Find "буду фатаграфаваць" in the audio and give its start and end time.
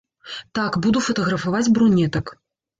0.85-1.65